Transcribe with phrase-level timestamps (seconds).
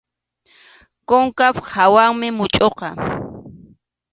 [1.07, 2.89] Kunkap hawanmi muchʼuqa.